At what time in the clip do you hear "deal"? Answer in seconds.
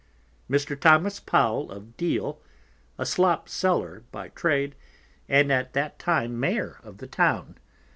1.95-2.41